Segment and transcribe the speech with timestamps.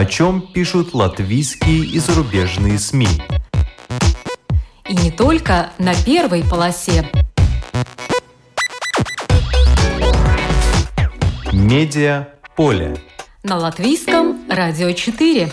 [0.00, 3.06] О чем пишут латвийские и зарубежные СМИ.
[4.88, 7.06] И не только на первой полосе.
[11.52, 12.96] Медиа поле.
[13.42, 15.52] На латвийском радио 4.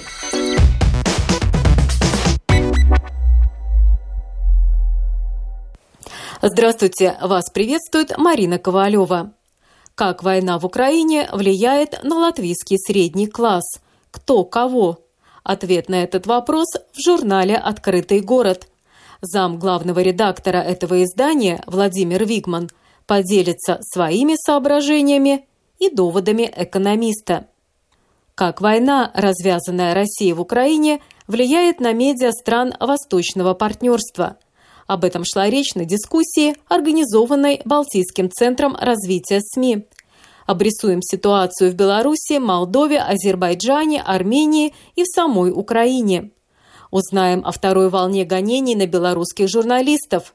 [6.42, 7.18] Здравствуйте!
[7.22, 9.34] Вас приветствует Марина Ковалева.
[9.96, 13.82] Как война в Украине влияет на латвийский средний класс?
[14.12, 15.00] Кто кого?
[15.44, 18.68] Ответ на этот вопрос в журнале «Открытый город».
[19.22, 22.70] Зам главного редактора этого издания Владимир Вигман
[23.06, 25.48] поделится своими соображениями
[25.80, 27.48] и доводами экономиста.
[28.36, 34.38] Как война, развязанная Россией в Украине, влияет на медиа стран Восточного партнерства–
[34.88, 39.86] об этом шла речь на дискуссии, организованной Балтийским центром развития СМИ.
[40.48, 46.32] Обрисуем ситуацию в Беларуси, Молдове, Азербайджане, Армении и в самой Украине.
[46.90, 50.34] Узнаем о второй волне гонений на белорусских журналистов,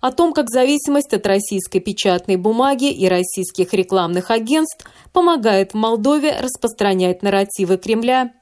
[0.00, 6.38] о том, как зависимость от российской печатной бумаги и российских рекламных агентств помогает в Молдове
[6.38, 8.32] распространять нарративы Кремля,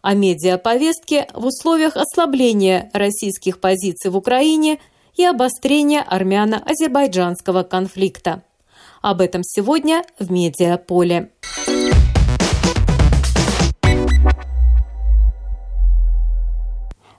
[0.00, 4.78] о медиаповестке в условиях ослабления российских позиций в Украине–
[5.14, 8.42] и обострения армяно-азербайджанского конфликта.
[9.02, 11.32] Об этом сегодня в «Медиаполе».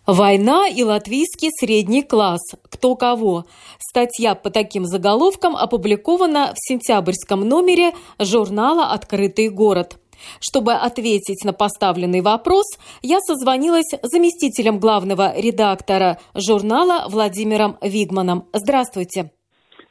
[0.08, 2.40] Война и латвийский средний класс.
[2.70, 3.44] Кто кого?
[3.80, 9.98] Статья по таким заголовкам опубликована в сентябрьском номере журнала «Открытый город».
[10.40, 18.46] Чтобы ответить на поставленный вопрос, я созвонилась с заместителем главного редактора журнала Владимиром Вигманом.
[18.54, 19.32] Здравствуйте.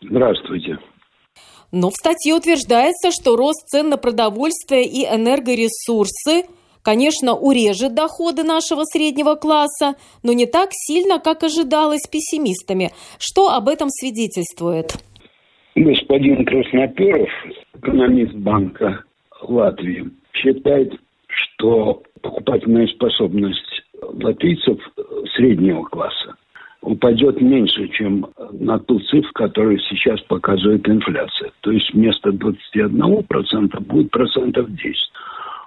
[0.01, 0.79] Здравствуйте.
[1.73, 6.47] Но в статье утверждается, что рост цен на продовольствие и энергоресурсы,
[6.83, 12.91] конечно, урежет доходы нашего среднего класса, но не так сильно, как ожидалось пессимистами.
[13.19, 14.93] Что об этом свидетельствует?
[15.75, 17.31] Господин Красноперов,
[17.75, 19.05] экономист банка
[19.41, 20.93] Латвии, считает,
[21.27, 24.79] что покупательная способность латвийцев
[25.35, 26.37] среднего класса
[26.83, 31.53] упадет меньше, чем на ту цифру, которую сейчас показывает инфляция.
[31.61, 34.95] То есть вместо 21% будет процентов 10.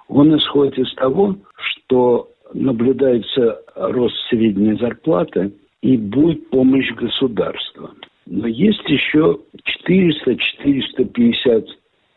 [0.08, 7.90] Он исходит из того, что наблюдается рост средней зарплаты и будет помощь государства.
[8.26, 9.40] Но есть еще
[9.88, 11.66] 400-450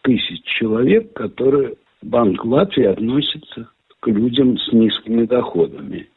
[0.01, 6.07] тысяч человек, которые Банк Латвии относится к людям с низкими доходами.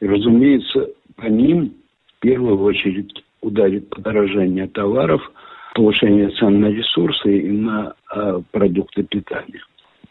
[0.00, 1.74] И, разумеется, по ним
[2.24, 5.20] первую очередь ударит подорожание товаров,
[5.74, 9.60] повышение цен на ресурсы и на а, продукты питания.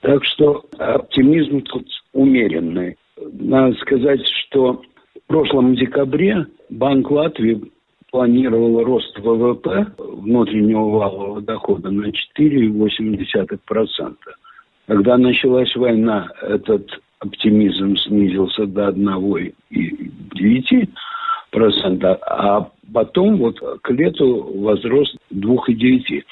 [0.01, 2.97] Так что оптимизм тут умеренный.
[3.17, 4.83] Надо сказать, что
[5.15, 7.71] в прошлом декабре Банк Латвии
[8.11, 14.15] планировал рост ВВП, внутреннего валового дохода, на 4,8%.
[14.85, 16.87] Когда началась война, этот
[17.19, 20.89] оптимизм снизился до 1,9%,
[21.55, 26.23] а потом вот к лету возрос 2,9%.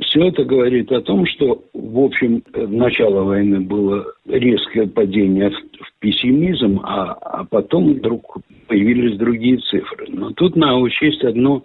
[0.00, 6.80] Все это говорит о том, что, в общем, начало войны было резкое падение в пессимизм,
[6.84, 8.38] а, а потом вдруг
[8.68, 10.06] появились другие цифры.
[10.08, 11.64] Но тут надо учесть одну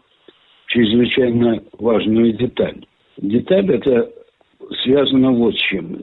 [0.66, 2.84] чрезвычайно важную деталь.
[3.18, 4.09] Деталь это
[4.81, 6.00] связано вот с чем.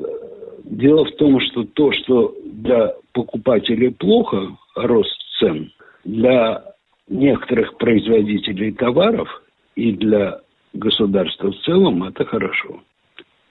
[0.65, 5.73] Дело в том, что то, что для покупателей плохо, рост цен,
[6.05, 6.63] для
[7.11, 9.29] некоторых производителей товаров
[9.75, 10.41] и для
[10.73, 12.81] государства в целом это хорошо.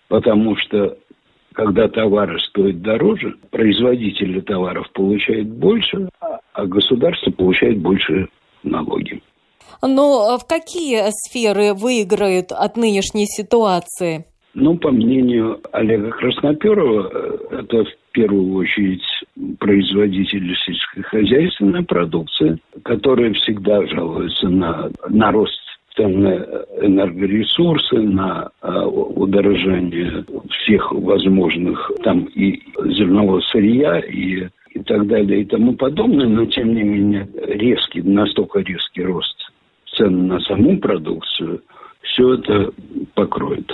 [0.07, 0.97] Потому что
[1.53, 6.09] когда товары стоят дороже, производители товаров получают больше,
[6.53, 8.29] а государство получает больше
[8.63, 9.21] налоги.
[9.81, 14.25] Но в какие сферы выиграют от нынешней ситуации?
[14.59, 19.03] Ну, по мнению Олега Красноперова, э, это в первую очередь
[19.57, 25.57] производители сельскохозяйственной продукции, которые всегда жалуются на, на рост
[25.95, 26.33] цен на
[26.81, 35.45] энергоресурсы, на э, удорожание всех возможных там и зернового сырья, и, и так далее, и
[35.45, 39.37] тому подобное, но тем не менее резкий, настолько резкий рост
[39.95, 41.61] цен на саму продукцию,
[42.01, 42.73] все это
[43.13, 43.71] покроет.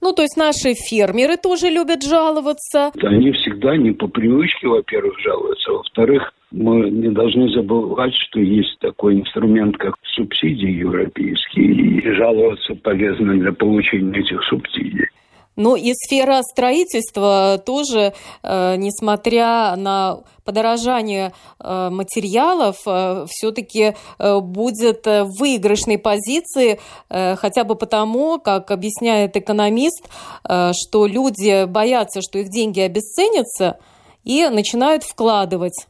[0.00, 2.92] Ну, то есть наши фермеры тоже любят жаловаться.
[3.02, 5.72] Они всегда не по привычке, во-первых, жалуются.
[5.72, 13.34] Во-вторых, мы не должны забывать, что есть такой инструмент, как субсидии европейские, и жаловаться полезно
[13.34, 15.08] для получения этих субсидий.
[15.56, 18.12] Ну и сфера строительства тоже,
[18.42, 28.38] э, несмотря на подорожание э, материалов, э, все-таки будет в выигрышной позиции, хотя бы потому,
[28.38, 30.08] как объясняет экономист,
[30.42, 33.78] что люди боятся, что их деньги обесценятся
[34.24, 35.86] и начинают вкладывать.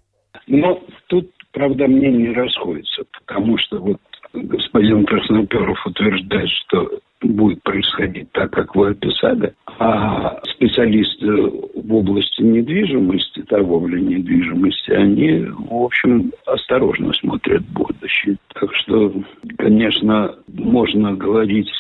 [0.47, 4.01] Но тут, правда, мнения расходятся, потому что вот
[4.33, 6.91] господин Красноперов утверждает, что
[7.34, 15.84] будет происходить так, как вы описали, а специалисты в области недвижимости, торговли недвижимости, они, в
[15.84, 18.37] общем, осторожно смотрят в будущее.
[18.55, 19.12] Так что,
[19.58, 21.70] конечно, можно говорить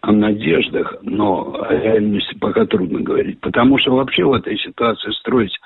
[0.00, 3.40] о надеждах, но о реальности пока трудно говорить.
[3.40, 5.56] Потому что вообще в этой ситуации строить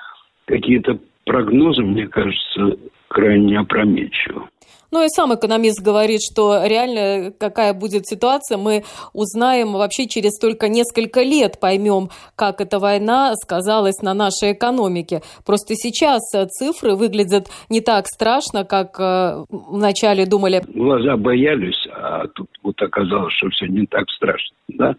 [0.45, 2.77] какие-то прогнозы, мне кажется,
[3.07, 4.49] крайне опрометчиво.
[4.91, 10.67] Ну и сам экономист говорит, что реально какая будет ситуация, мы узнаем вообще через только
[10.67, 15.21] несколько лет, поймем, как эта война сказалась на нашей экономике.
[15.45, 16.21] Просто сейчас
[16.51, 20.61] цифры выглядят не так страшно, как э, вначале думали.
[20.67, 24.95] Глаза боялись, а тут вот оказалось, что все не так страшно, да?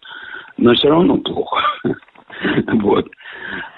[0.57, 1.57] Но все равно плохо.
[2.73, 3.09] Вот.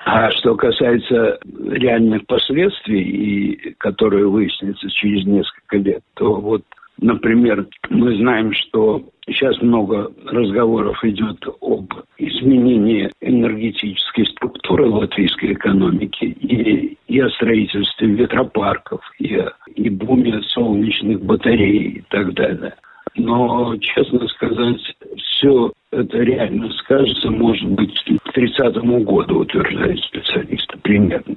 [0.05, 1.39] А что касается
[1.69, 6.63] реальных последствий, и которые выяснятся через несколько лет, то вот,
[6.99, 16.97] например, мы знаем, что сейчас много разговоров идет об изменении энергетической структуры латвийской экономики и,
[17.07, 19.43] и о строительстве ветропарков, и,
[19.75, 22.75] и буме солнечных батарей и так далее.
[23.17, 27.93] Но, честно сказать, все это реально скажется, может быть,
[28.23, 31.35] к 30 году, утверждают специалисты, примерно.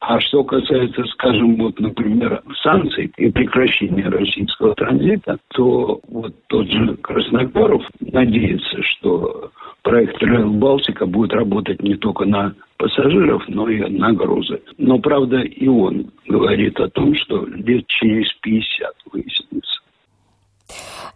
[0.00, 6.96] А что касается, скажем, вот, например, санкций и прекращения российского транзита, то вот тот же
[6.96, 9.50] Красноперов надеется, что
[9.82, 14.62] проект Rail Балтика будет работать не только на пассажиров, но и на грузы.
[14.78, 19.79] Но, правда, и он говорит о том, что лет через 50 выяснится,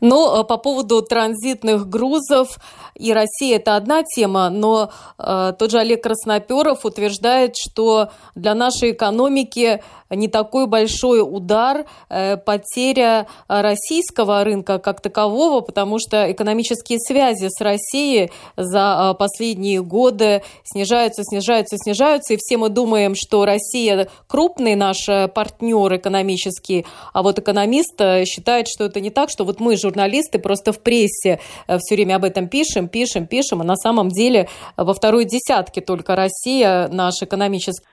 [0.00, 2.58] но э, по поводу транзитных грузов
[2.94, 8.92] и Россия это одна тема, но э, тот же Олег Красноперов утверждает, что для нашей
[8.92, 17.48] экономики не такой большой удар, э, потеря российского рынка как такового, потому что экономические связи
[17.48, 24.08] с Россией за э, последние годы снижаются, снижаются, снижаются, и все мы думаем, что Россия
[24.26, 29.60] крупный наш э, партнер экономический, а вот экономист считает, что это не так, что вот
[29.60, 34.08] мы, журналисты, просто в прессе все время об этом пишем, пишем, пишем, а на самом
[34.08, 37.84] деле во второй десятке только Россия наш экономический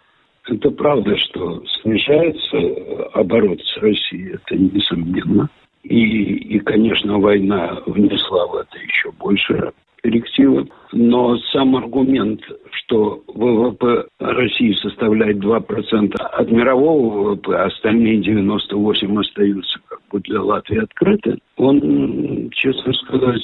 [0.45, 2.57] это правда, что смещается
[3.13, 5.49] оборот с Россией, это несомненно.
[5.83, 9.71] И, и, конечно, война внесла в это еще больше
[10.01, 10.67] коррективы.
[10.91, 19.79] Но сам аргумент, что ВВП России составляет 2% от мирового ВВП, а остальные 98 остаются
[19.87, 23.41] как бы для Латвии открыты, он, честно сказать,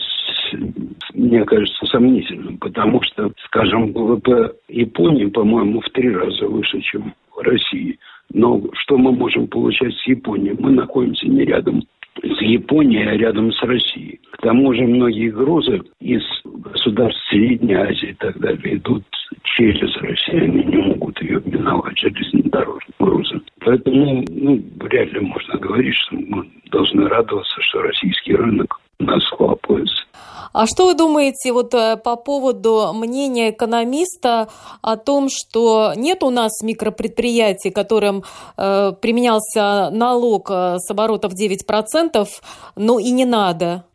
[1.14, 7.42] мне кажется, сомнительным, потому что, скажем, ВВП Японии, по-моему, в три раза выше, чем в
[7.42, 7.98] России.
[8.34, 10.56] Но что мы можем получать с Японией?
[10.60, 11.82] Мы находимся не рядом
[12.24, 14.20] с Японией, а рядом с Россией.
[14.32, 19.04] К тому же многие грузы из государств Средней Азии и так далее идут
[19.44, 23.42] через Россию, они не могут ее миновать железнодорожные грузы.
[23.60, 30.04] Поэтому ну, вряд ли можно говорить, что мы должны радоваться, что российский рынок нас хлопается.
[30.54, 34.50] А что вы думаете вот э, по поводу мнения экономиста
[34.82, 38.24] о том, что нет у нас микропредприятий, которым
[38.58, 42.28] э, применялся налог э, с оборотов 9%,
[42.76, 43.86] но и не надо?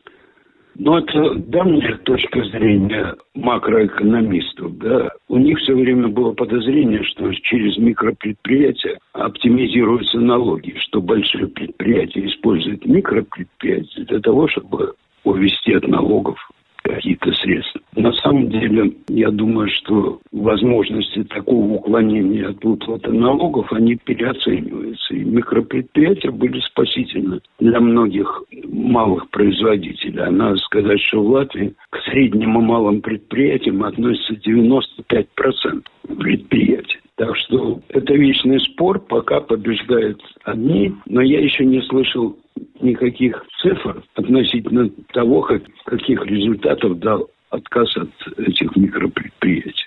[0.76, 4.79] Ну, это давняя точка зрения макроэкономистов.
[4.79, 5.11] Да.
[5.29, 12.87] У них все время было подозрение, что через микропредприятия оптимизируются налоги, что большие предприятия используют
[12.87, 16.38] микропредприятия для того, чтобы увести от налогов
[16.83, 17.81] какие-то средства.
[17.97, 25.15] На самом деле, я думаю, что возможности такого уклонения от выплаты налогов, они переоцениваются.
[25.15, 30.21] И микропредприятия были спасительны для многих малых производителей.
[30.21, 35.83] А надо сказать, что в Латвии к средним и малым предприятиям относится 95%
[36.19, 37.01] предприятий.
[37.16, 42.37] Так что это вечный спор, пока побеждают одни, но я еще не слышал
[42.81, 49.87] никаких цифр относительно того, как, каких результатов дал отказ от этих микропредприятий.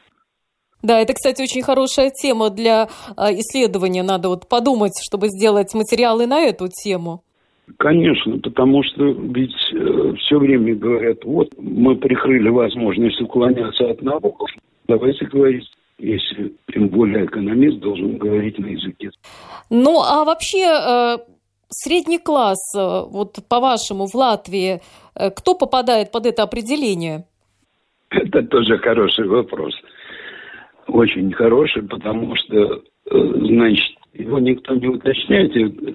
[0.84, 4.04] Да, это, кстати, очень хорошая тема для а, исследования.
[4.04, 7.24] Надо вот подумать, чтобы сделать материалы на эту тему.
[7.78, 14.52] Конечно, потому что ведь э, все время говорят, вот мы прикрыли возможность уклоняться от налогов,
[14.88, 15.66] давайте говорить
[15.98, 19.12] если тем более экономист должен говорить на языке.
[19.70, 21.18] Ну, а вообще э,
[21.70, 24.82] средний класс, э, вот по-вашему, в Латвии,
[25.16, 27.26] э, кто попадает под это определение?
[28.10, 29.74] Это тоже хороший вопрос.
[30.88, 35.52] Очень хороший, потому что, значит, его никто не уточняет.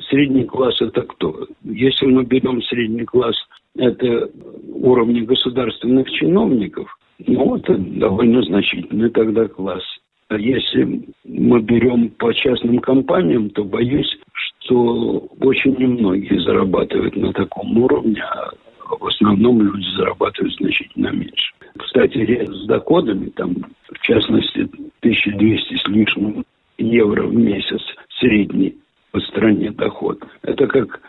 [0.09, 1.47] Средний класс это кто?
[1.62, 3.37] Если мы берем средний класс,
[3.76, 4.28] это
[4.75, 9.82] уровни государственных чиновников, ну, это довольно значительный тогда класс.
[10.28, 17.76] А если мы берем по частным компаниям, то боюсь, что очень немногие зарабатывают на таком
[17.78, 18.50] уровне, а
[18.96, 21.52] в основном люди зарабатывают значительно меньше.
[21.78, 23.56] Кстати, с доходами, там,
[23.88, 24.68] в частности,
[25.00, 26.44] 1200 с лишним
[26.78, 27.80] евро в месяц
[28.20, 28.76] средний
[29.10, 30.22] по стране доход.
[30.42, 31.00] Это как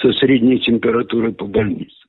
[0.00, 2.05] со средней температурой по больнице.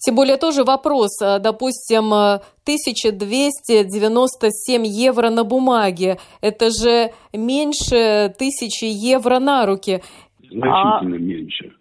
[0.00, 8.86] Тем более тоже вопрос, э, допустим, 1297 э, евро на бумаге, это же меньше тысячи
[8.86, 10.02] евро на руки.
[10.38, 11.18] Значительно а...
[11.18, 11.74] меньше.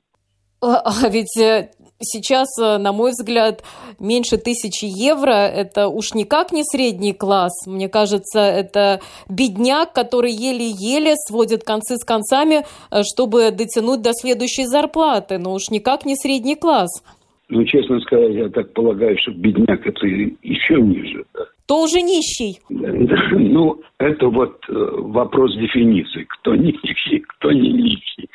[0.61, 1.71] А, а ведь э,
[2.01, 3.63] сейчас, на мой взгляд,
[3.99, 7.53] меньше тысячи евро– это уж никак не средний класс.
[7.67, 8.99] Мне кажется, это
[9.29, 12.65] бедняк, который еле-еле сводит концы с концами,
[13.01, 15.37] чтобы дотянуть до следующей зарплаты.
[15.37, 17.01] Но уж никак не средний класс.
[17.49, 21.25] Ну, честно сказать, я так полагаю, что бедняк это еще ниже.
[21.33, 21.45] Да.
[21.67, 22.59] То уже нищий.
[22.69, 26.25] Ну, это вот э, вопрос дефиниции.
[26.29, 28.29] Кто нищий, кто не нищий.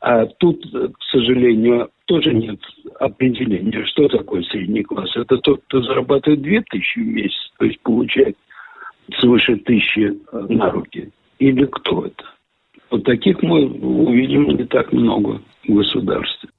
[0.00, 2.60] А тут, к сожалению, тоже нет
[2.98, 5.10] определения, что такое средний класс.
[5.16, 8.36] Это тот, кто зарабатывает 2000 в месяц, то есть получает
[9.18, 11.10] свыше тысячи э, на руки.
[11.38, 12.24] Или кто это?
[12.90, 16.50] Вот таких мы увидим не так много в государстве.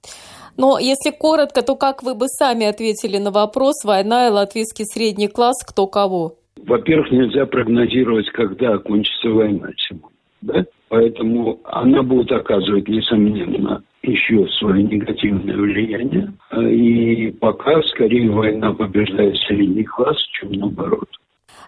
[0.58, 5.28] Но если коротко, то как вы бы сами ответили на вопрос «Война и латвийский средний
[5.28, 10.10] класс, кто кого?» Во-первых, нельзя прогнозировать, когда окончится война сегодня.
[10.42, 10.66] Да?
[10.90, 16.34] Поэтому она будет оказывать, несомненно, еще свое негативное влияние.
[16.70, 21.10] И пока скорее война побеждает средний класс, чем наоборот.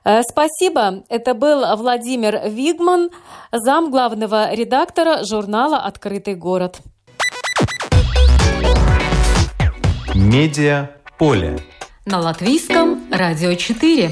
[0.03, 1.03] Э, спасибо.
[1.09, 3.09] Это был Владимир Вигман,
[3.51, 6.81] зам главного редактора журнала «Открытый город».
[10.13, 11.59] Медиа поле.
[12.05, 14.11] На латвийском радио 4.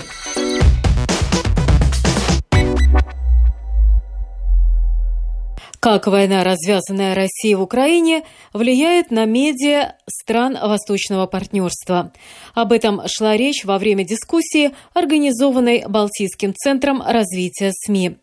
[5.83, 8.23] Как война, развязанная Россией в Украине,
[8.53, 12.13] влияет на медиа стран Восточного партнерства.
[12.53, 18.15] Об этом шла речь во время дискуссии, организованной Балтийским центром развития СМИ.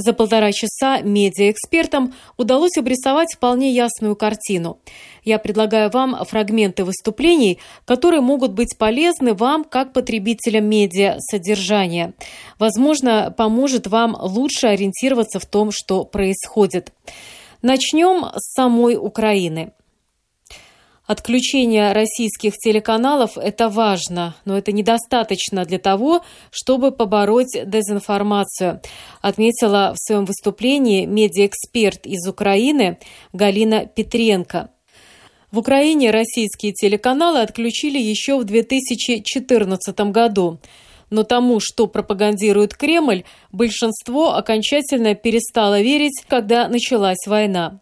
[0.00, 4.78] За полтора часа медиаэкспертам удалось обрисовать вполне ясную картину.
[5.24, 12.14] Я предлагаю вам фрагменты выступлений, которые могут быть полезны вам как потребителям медиа содержания.
[12.58, 16.94] Возможно, поможет вам лучше ориентироваться в том, что происходит.
[17.60, 19.72] Начнем с самой Украины.
[21.10, 28.80] Отключение российских телеканалов– это важно, но это недостаточно для того, чтобы побороть дезинформацию,
[29.20, 33.00] отметила в своем выступлении медиаэксперт из Украины
[33.32, 34.70] Галина Петренко.
[35.50, 40.60] В Украине российские телеканалы отключили еще в 2014 году.
[41.10, 47.80] Но тому, что пропагандирует Кремль, большинство окончательно перестало верить, когда началась война.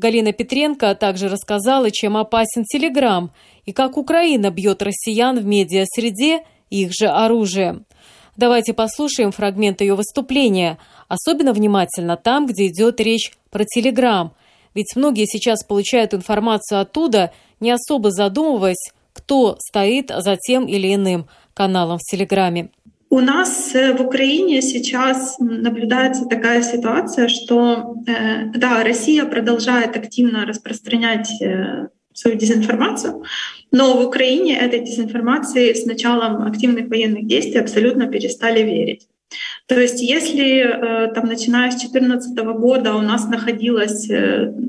[0.00, 3.32] Галина Петренко также рассказала, чем опасен Телеграм
[3.66, 7.84] и как Украина бьет россиян в медиасреде их же оружием.
[8.34, 10.78] Давайте послушаем фрагмент ее выступления,
[11.08, 14.32] особенно внимательно там, где идет речь про Телеграм,
[14.72, 21.28] ведь многие сейчас получают информацию оттуда, не особо задумываясь, кто стоит за тем или иным
[21.52, 22.70] каналом в Телеграме.
[23.12, 30.46] У нас э, в Украине сейчас наблюдается такая ситуация, что э, да, Россия продолжает активно
[30.46, 33.24] распространять э, свою дезинформацию,
[33.72, 39.08] но в Украине этой дезинформации с началом активных военных действий абсолютно перестали верить.
[39.66, 44.08] То есть если там, начиная с 2014 года у нас находилось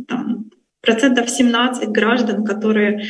[0.08, 3.06] там, процентов 17 граждан, которые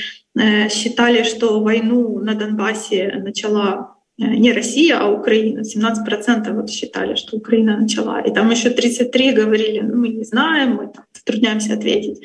[0.69, 5.61] считали, что войну на Донбассе начала не Россия, а Украина.
[5.61, 8.21] 17% вот считали, что Украина начала.
[8.21, 12.21] И там еще 33 говорили, ну, мы не знаем, мы там затрудняемся ответить.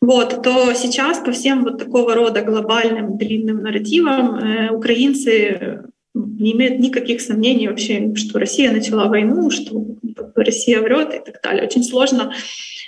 [0.00, 5.82] Вот, то сейчас по всем вот такого рода глобальным длинным нарративам э, украинцы
[6.14, 9.86] ну, не имеют никаких сомнений вообще, что Россия начала войну, что
[10.34, 11.64] Россия врет и так далее.
[11.64, 12.32] Очень сложно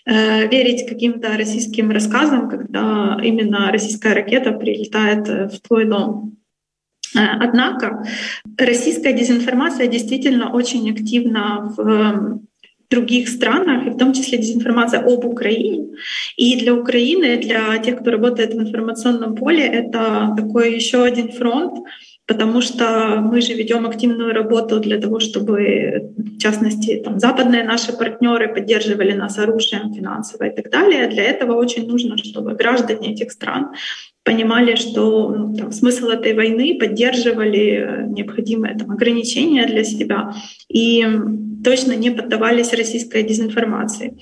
[0.05, 6.39] э, верить каким-то российским рассказам, когда именно российская ракета прилетает в твой дом.
[7.15, 8.05] Однако
[8.57, 12.41] российская дезинформация действительно очень активна в
[12.91, 15.89] других странах, и в том числе дезинформация об Украине.
[16.37, 21.85] И для Украины, для тех, кто работает в информационном поле, это такой еще один фронт,
[22.27, 27.93] потому что мы же ведем активную работу для того, чтобы, в частности, там, западные наши
[27.93, 31.09] партнеры поддерживали нас оружием финансово и так далее.
[31.09, 33.73] Для этого очень нужно, чтобы граждане этих стран
[34.29, 40.35] понимали, что ну, там, смысл этой войны, поддерживали необходимые там, ограничения для себя
[40.69, 41.07] и
[41.65, 44.19] точно не поддавались российской дезинформации.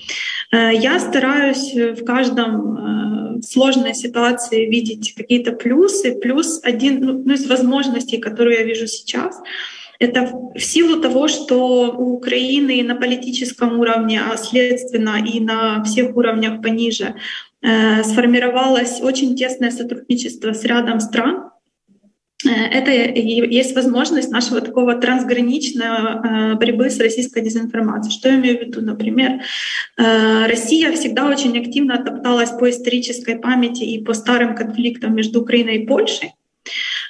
[0.53, 6.15] Э, я стараюсь в каждом э, сложной ситуации видеть какие-то плюсы.
[6.15, 9.41] Плюс один ну, ну, из возможностей, которые я вижу сейчас,
[9.99, 16.15] это в силу того, что у Украины на политическом уровне, а следственно и на всех
[16.15, 17.13] уровнях пониже, э,
[18.03, 21.47] сформировалось очень тесное сотрудничество с рядом стран,
[22.45, 28.13] Э, это есть возможность нашего такого трансграничного э, борьбы с российской дезинформацией.
[28.13, 28.81] Что я имею в виду?
[28.81, 29.41] Например,
[29.97, 35.77] э, Россия всегда очень активно топталась по исторической памяти и по старым конфликтам между Украиной
[35.77, 36.33] и Польшей.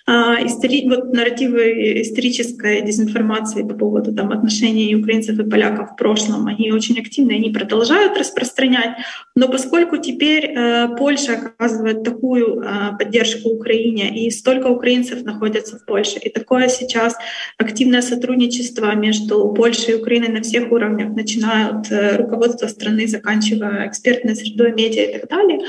[0.09, 0.87] А, истори...
[0.87, 6.97] вот нарративы исторической дезинформации по поводу там, отношений украинцев и поляков в прошлом, они очень
[6.97, 8.99] активны, они продолжают распространять.
[9.35, 15.85] Но поскольку теперь э, Польша оказывает такую э, поддержку Украине, и столько украинцев находятся в
[15.85, 17.17] Польше, и такое сейчас
[17.57, 23.89] активное сотрудничество между Польшей и Украиной на всех уровнях, начиная от э, руководства страны, заканчивая
[23.89, 25.59] экспертной средой, медиа и так далее,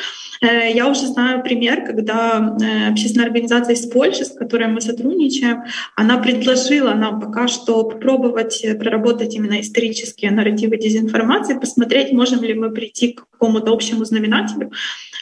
[0.40, 2.56] я уже знаю пример, когда
[2.88, 5.64] общественная организация из Польши с которой мы сотрудничаем,
[5.96, 12.54] она предложила нам пока что попробовать э, проработать именно исторические нарративы дезинформации, посмотреть, можем ли
[12.54, 14.70] мы прийти к какому-то общему знаменателю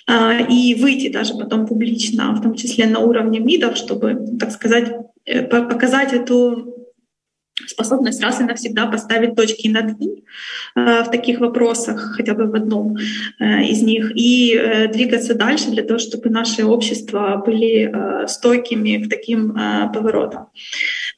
[0.07, 4.93] а, и выйти даже потом публично, в том числе на уровне МИДов, чтобы, так сказать,
[5.25, 6.86] э, показать эту
[7.67, 10.25] способность раз и навсегда поставить точки над «и»
[10.75, 12.97] э, в таких вопросах, хотя бы в одном
[13.39, 19.09] э, из них, и э, двигаться дальше для того, чтобы наши общества были стойкими к
[19.09, 19.55] таким
[19.93, 20.49] поворотам.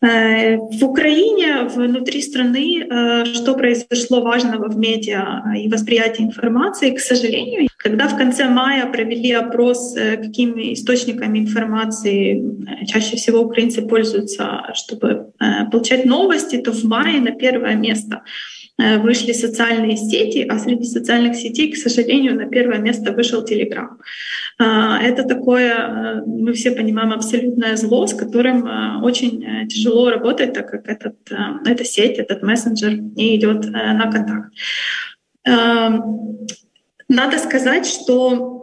[0.00, 8.06] В Украине, внутри страны, что произошло важного в медиа и восприятии информации, к сожалению, когда
[8.06, 12.40] в конце мая провели опрос, какими источниками информации
[12.86, 15.32] чаще всего украинцы пользуются, чтобы
[15.72, 18.16] получать новости, то в мае на первое место.
[18.16, 23.98] э, вышли социальные сети, а среди социальных сетей, к сожалению, на первое место вышел Телеграм.
[24.58, 30.52] А, это такое, э, мы все понимаем, абсолютное зло, с которым э, очень тяжело работать,
[30.52, 31.16] так как этот,
[31.66, 34.52] эта сеть, этот мессенджер не идет на контакт.
[37.08, 38.57] Надо сказать, что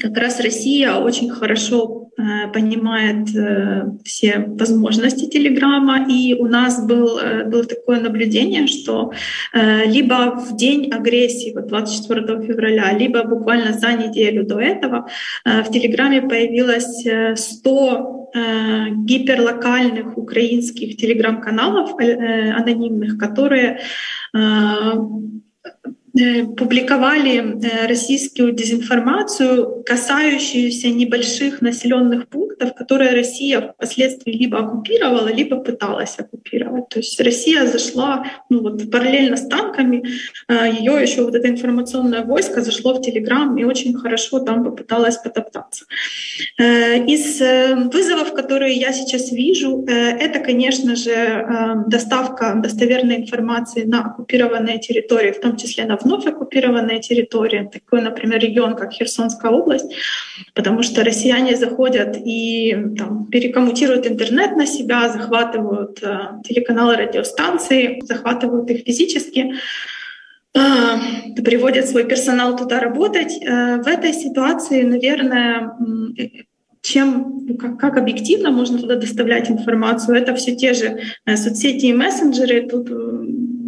[0.00, 6.04] как раз Россия очень хорошо Э, понимает э, все возможности Телеграма.
[6.10, 9.12] И у нас был, э, было такое наблюдение, что
[9.54, 15.08] либо в день агрессии, вот 24 февраля, либо буквально за неделю до этого
[15.44, 17.06] в Телеграме появилось
[17.36, 18.14] 100
[19.06, 23.80] гиперлокальных украинских телеграм-каналов анонимных, которые
[24.34, 24.92] Э,
[26.56, 36.18] публиковали э, российскую дезинформацию, касающуюся небольших населенных пунктов, которые Россия впоследствии либо оккупировала, либо пыталась
[36.18, 36.88] оккупировать.
[36.88, 40.04] То есть Россия зашла ну, вот, параллельно с танками,
[40.48, 45.16] э, ее еще вот это информационное войско зашло в Телеграм и очень хорошо там попыталась
[45.18, 45.84] потоптаться.
[46.58, 47.40] Из
[47.92, 55.40] вызовов, которые я сейчас вижу, это, конечно же, доставка достоверной информации на оккупированные территории, в
[55.40, 59.94] том числе на вновь оккупированные территории, такой, например, регион, как Херсонская область,
[60.54, 68.70] потому что россияне заходят и там, перекоммутируют интернет на себя, захватывают э, телеканалы, радиостанции, захватывают
[68.70, 69.52] их физически,
[70.54, 73.32] э, приводят свой персонал туда работать.
[73.42, 75.72] Э, в этой ситуации, наверное,
[76.80, 80.16] чем, ну, как, как объективно можно туда доставлять информацию.
[80.16, 82.66] Это все те же э, соцсети и мессенджеры.
[82.66, 82.88] Тут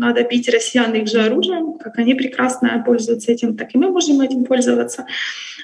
[0.00, 4.20] надо бить россиян их же оружием, как они прекрасно пользуются этим, так и мы можем
[4.20, 5.06] этим пользоваться.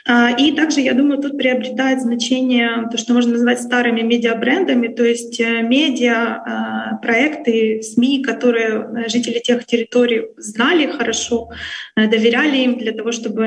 [0.09, 5.05] А, и также, я думаю, тут приобретает значение то, что можно назвать старыми медиабрендами, то
[5.05, 11.51] есть э, медиа, а, проекты, СМИ, которые э, жители тех территорий знали хорошо,
[11.97, 13.47] э, доверяли им для того, чтобы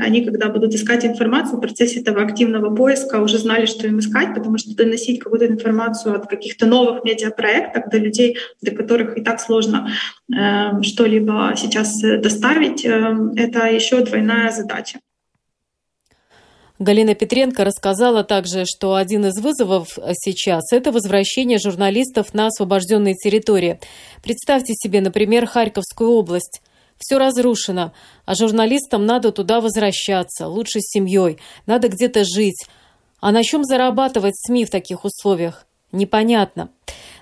[0.00, 4.34] они, когда будут искать информацию в процессе этого активного поиска, уже знали, что им искать,
[4.34, 9.40] потому что доносить какую-то информацию от каких-то новых медиапроектов до людей, до которых и так
[9.40, 9.88] сложно
[10.82, 14.98] что-либо сейчас доставить, э, это еще двойная задача.
[16.78, 23.78] Галина Петренко рассказала также, что один из вызовов сейчас– это возвращение журналистов на освобожденные территории.
[24.22, 26.62] Представьте себе, например, Харьковскую область.
[26.96, 27.92] Все разрушено,
[28.24, 32.66] а журналистам надо туда возвращаться, лучше с семьей, надо где-то жить.
[33.20, 35.66] А на чем зарабатывать СМИ в таких условиях?
[35.92, 36.70] Непонятно.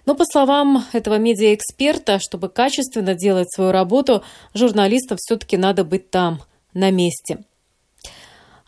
[0.09, 4.23] Но по словам этого медиаэксперта, чтобы качественно делать свою работу,
[4.55, 6.41] журналистам все-таки надо быть там,
[6.73, 7.45] на месте.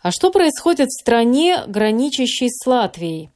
[0.03, 3.31] А что происходит в стране, граничащей с Латвией?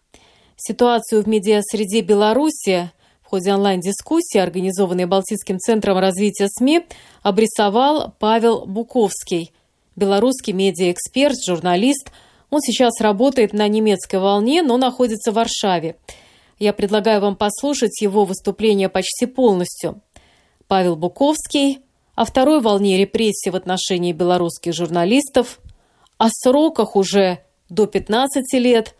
[0.55, 2.91] Ситуацию в медиасреде Беларуси
[3.23, 6.85] в ходе онлайн-дискуссии, организованной Балтийским центром развития СМИ,
[7.23, 9.51] обрисовал Павел Буковский,
[9.95, 12.11] белорусский медиаэксперт, журналист.
[12.51, 15.95] Он сейчас работает на немецкой волне, но находится в Варшаве.
[16.59, 20.01] Я предлагаю вам послушать его выступление почти полностью.
[20.67, 21.79] Павел Буковский
[22.15, 25.59] о второй волне репрессий в отношении белорусских журналистов–
[26.17, 27.39] о сроках уже
[27.69, 28.95] до 15 лет,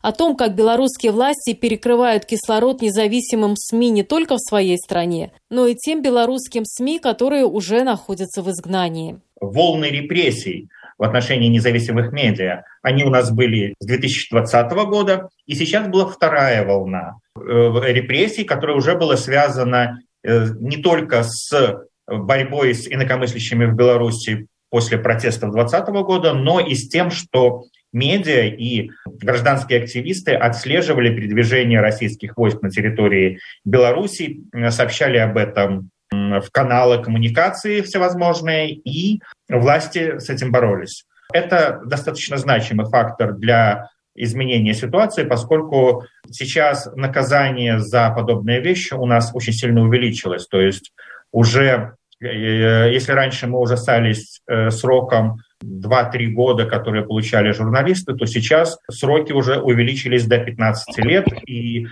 [0.00, 5.66] о том, как белорусские власти перекрывают кислород независимым СМИ не только в своей стране, но
[5.66, 9.20] и тем белорусским СМИ, которые уже находятся в изгнании.
[9.40, 10.68] Волны репрессий
[11.00, 16.62] в отношении независимых медиа, они у нас были с 2020 года, и сейчас была вторая
[16.62, 23.74] волна э, репрессий, которая уже была связана э, не только с борьбой с инакомыслящими в
[23.74, 31.16] Беларуси после протестов 2020 года, но и с тем, что медиа и гражданские активисты отслеживали
[31.16, 40.18] передвижение российских войск на территории Беларуси, сообщали об этом в каналы коммуникации всевозможные, и власти
[40.18, 41.04] с этим боролись.
[41.32, 49.30] Это достаточно значимый фактор для изменения ситуации, поскольку сейчас наказание за подобные вещи у нас
[49.34, 50.46] очень сильно увеличилось.
[50.48, 50.92] То есть
[51.32, 58.78] уже Э, если раньше мы ужасались э, сроком 2-3 года, которые получали журналисты, то сейчас
[58.90, 61.86] сроки уже увеличились до 15 лет, и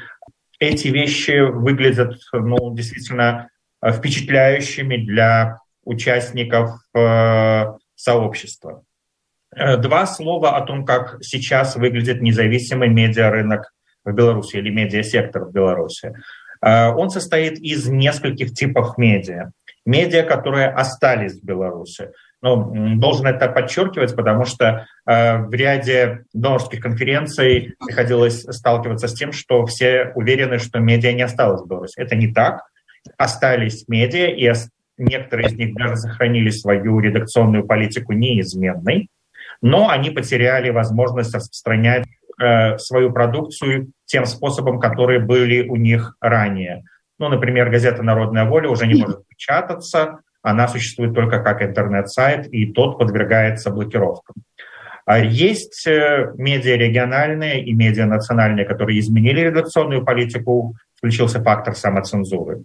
[0.59, 6.81] эти вещи выглядят ну, действительно э, впечатляющими для участников
[7.95, 8.83] сообщества.
[9.55, 13.73] Два слова о том, как сейчас выглядит независимый медиарынок
[14.05, 16.14] в Беларуси или медиасектор в Беларуси.
[16.61, 19.53] Он состоит из нескольких типов медиа
[19.88, 22.11] медиа, которые остались в Беларуси.
[22.43, 29.33] Ну, должен это подчеркивать, потому что э, в ряде донорских конференций приходилось сталкиваться с тем,
[29.33, 31.99] что все уверены, что медиа не осталось в Беларуси.
[31.99, 32.67] Это не так.
[33.16, 34.52] Остались медиа, и
[34.98, 39.08] некоторые из них даже сохранили свою редакционную политику неизменной,
[39.62, 42.06] но они потеряли возможность распространять
[42.40, 46.84] э, свою продукцию тем способом, которые были у них ранее–
[47.18, 52.72] ну, например, газета «Народная воля» уже не может печататься, она существует только как интернет-сайт, и
[52.72, 54.37] тот подвергается блокировкам.
[55.04, 62.62] А есть э, медиа региональные и медиа национальные, которые изменили редакционную политику, включился фактор самоцензуры.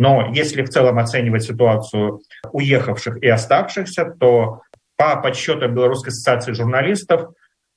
[0.00, 4.62] Но если в целом оценивать ситуацию уехавших и оставшихся, то
[4.96, 7.32] по подсчетам Белорусской ассоциации журналистов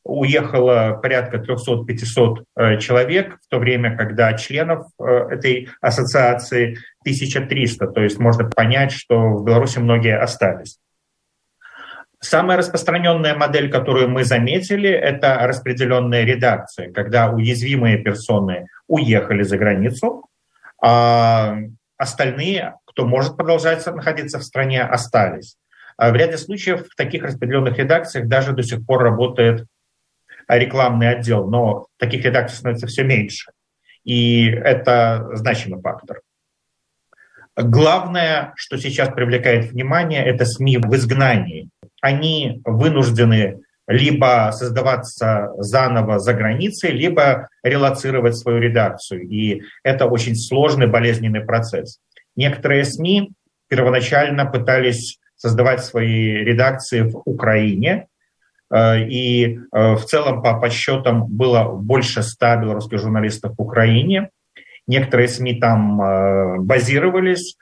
[0.05, 7.87] уехало порядка 300-500 э, человек, в то время, когда членов э, этой ассоциации 1300.
[7.87, 10.79] То есть можно понять, что в Беларуси многие остались.
[12.21, 20.25] Самая распространенная модель, которую мы заметили, это распределенная редакция, когда уязвимые персоны уехали за границу,
[20.81, 21.57] а
[21.97, 25.57] остальные, кто может продолжать находиться в стране, остались.
[25.97, 29.65] А в ряде случаев в таких распределенных редакциях даже до сих пор работает
[30.47, 33.51] рекламный отдел, но таких редакций становится все меньше.
[34.03, 36.21] И это значимый фактор.
[37.55, 41.69] Главное, что сейчас привлекает внимание, это СМИ в изгнании.
[42.01, 49.27] Они вынуждены либо создаваться заново за границей, либо релацировать свою редакцию.
[49.27, 51.99] И это очень сложный, болезненный процесс.
[52.35, 53.31] Некоторые СМИ
[53.67, 58.07] первоначально пытались создавать свои редакции в Украине,
[58.73, 64.29] Э, и э, в целом по подсчетам было больше ста белорусских журналистов в Украине.
[64.87, 67.55] Некоторые СМИ там э, базировались.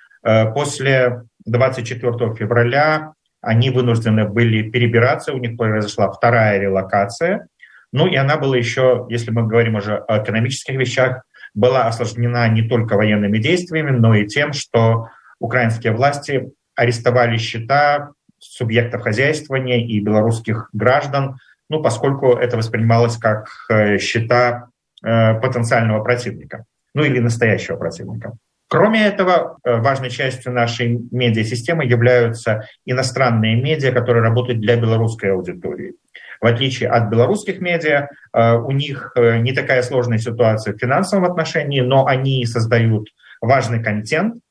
[0.54, 7.48] После 24 февраля они вынуждены были перебираться, у них произошла вторая релокация.
[7.92, 11.24] Ну и она была еще, если мы говорим уже о экономических вещах,
[11.54, 19.02] была осложнена не только военными действиями, но и тем, что украинские власти арестовали счета субъектов
[19.02, 21.38] хозяйствования и белорусских граждан,
[21.70, 24.70] ну, поскольку это воспринималось как э, счета
[25.04, 28.34] э, потенциального противника, ну или настоящего противника.
[28.72, 35.96] Кроме этого, э, важной частью нашей медиасистемы являются иностранные медиа, которые работают для белорусской аудитории.
[36.40, 42.08] В отличие от белорусских медиа, у них не такая сложная ситуация в финансовом отношении, но
[42.08, 43.10] они создают
[43.42, 44.42] важный контент.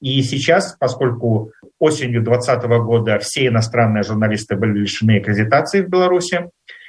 [0.00, 6.48] И сейчас, поскольку осенью 2020 года все иностранные журналисты были лишены аккредитации в Беларуси,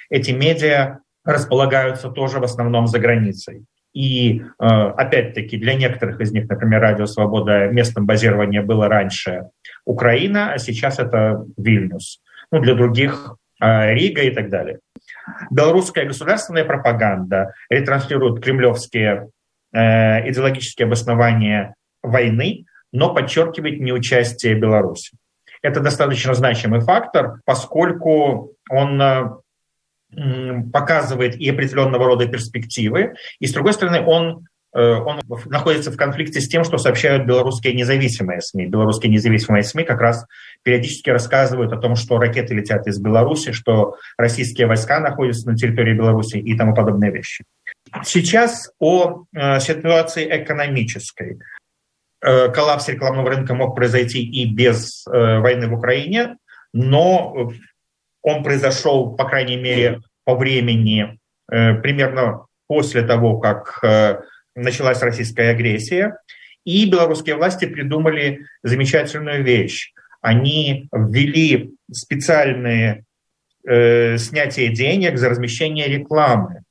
[0.09, 3.65] эти медиа располагаются тоже в основном за границей.
[3.93, 9.49] И опять-таки для некоторых из них, например, Радио Свобода, местом базирования было раньше
[9.83, 12.21] Украина, а сейчас это Вильнюс.
[12.51, 14.79] Ну, для других Рига и так далее.
[15.51, 19.29] Белорусская государственная пропаганда ретранслирует кремлевские
[19.73, 25.17] э, идеологические обоснования войны, но подчеркивает неучастие Беларуси.
[25.61, 29.29] Это достаточно значимый фактор, поскольку он э,
[30.73, 36.41] показывает и определенного рода перспективы, и, с другой стороны, он Э, он находится в конфликте
[36.41, 38.67] с тем, что сообщают белорусские независимые СМИ.
[38.67, 40.25] Белорусские независимые СМИ как раз
[40.63, 45.95] периодически рассказывают о том, что ракеты летят из Беларуси, что российские войска находятся на территории
[45.95, 47.43] Беларуси и тому подобные вещи.
[48.03, 51.39] Сейчас о э, ситуации экономической.
[52.21, 56.35] Э, коллапс рекламного рынка мог произойти и без войны в Украине,
[56.73, 57.51] но
[58.29, 63.81] он произошел, по крайней мере, по времени примерно после того, как
[64.55, 66.15] началась российская агрессия,
[66.65, 69.91] и белорусские власти придумали замечательную вещь.
[70.21, 73.05] Они ввели специальные
[73.67, 76.63] э, снятие денег за размещение рекламы.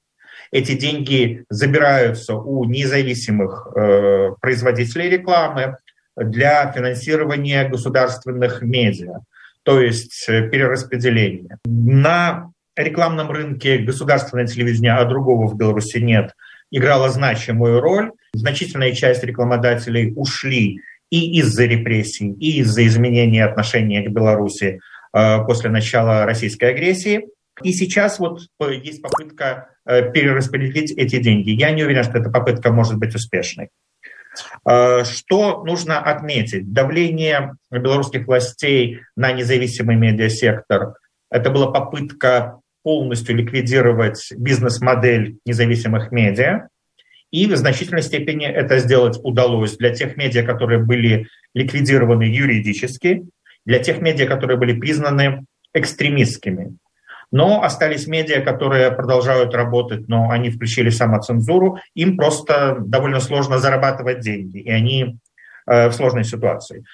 [0.50, 5.76] Эти деньги забираются у независимых э, производителей рекламы
[6.16, 9.20] для финансирования государственных медиа,
[9.68, 11.58] то есть э, перераспределения.
[11.66, 16.32] На рекламном рынке государственное телевидение, а другого в Беларуси нет–
[16.70, 18.12] играла значимую роль.
[18.32, 24.80] Значительная часть рекламодателей ушли и из-за репрессий, и из-за изменения отношения к Беларуси
[25.12, 27.26] э, после начала российской агрессии.
[27.62, 28.40] И сейчас вот
[28.82, 31.50] есть попытка э, перераспределить эти деньги.
[31.50, 33.68] Я не уверен, что эта попытка может быть успешной.
[34.68, 36.72] Э, что нужно отметить?
[36.72, 40.94] Давление белорусских властей на независимый медиасектор–
[41.30, 46.68] это была попытка полностью ликвидировать бизнес-модель независимых медиа.
[47.30, 53.26] И в значительной степени это сделать удалось для тех медиа, которые были ликвидированы юридически,
[53.66, 56.76] для тех медиа, которые были признаны экстремистскими.
[57.30, 64.20] Но остались медиа, которые продолжают работать, но они включили самоцензуру, им просто довольно сложно зарабатывать
[64.20, 65.18] деньги, и они
[65.66, 66.84] э, в сложной ситуации.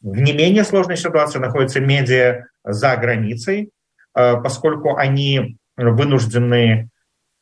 [0.00, 3.70] В не менее сложной ситуации находятся медиа за границей,
[4.14, 6.88] Э, поскольку они вынуждены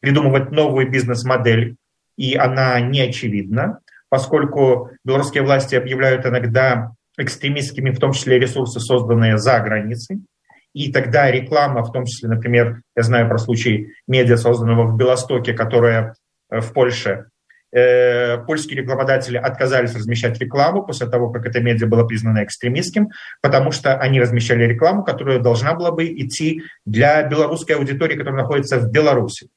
[0.00, 1.76] придумывать новую бизнес-модель,
[2.16, 9.36] и она не очевидна, поскольку белорусские власти объявляют иногда экстремистскими, в том числе ресурсы, созданные
[9.38, 10.20] за границей,
[10.74, 15.52] и тогда реклама, в том числе, например, я знаю про случай медиа, созданного в Белостоке,
[15.52, 16.14] которая
[16.50, 17.26] э, в Польше
[17.74, 23.08] Э, польские рекламодатели отказались размещать рекламу после того, как это медиа было признано экстремистским,
[23.40, 28.78] потому что они размещали рекламу, которая должна была бы идти для белорусской аудитории, которая находится
[28.78, 29.48] в Беларуси.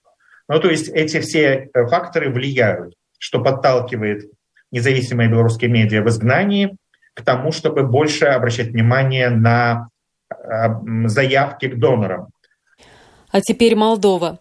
[0.48, 4.32] Ну, то есть эти все э, факторы влияют, что подталкивает
[4.72, 6.78] независимые белорусские медиа в изгнании
[7.16, 9.90] к тому, чтобы больше обращать внимание на
[11.08, 12.28] заявки к донорам.
[13.32, 14.40] А теперь Молдова.